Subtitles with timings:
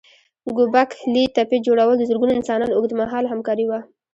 [0.57, 3.79] ګوبک لي تپې جوړول د زرګونو انسانانو اوږد مهاله همکاري وه.